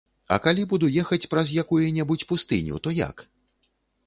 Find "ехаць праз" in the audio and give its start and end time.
1.01-1.51